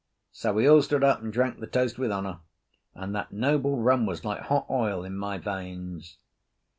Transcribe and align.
So 0.31 0.53
we 0.53 0.67
all 0.67 0.81
stood 0.81 1.03
up 1.03 1.21
and 1.21 1.31
drank 1.31 1.59
the 1.59 1.67
toast 1.67 1.99
with 1.99 2.11
honour, 2.11 2.39
and 2.95 3.13
that 3.13 3.31
noble 3.31 3.77
rum 3.77 4.07
was 4.07 4.25
like 4.25 4.41
hot 4.41 4.65
oil 4.67 5.03
in 5.03 5.15
my 5.15 5.37
veins. 5.37 6.17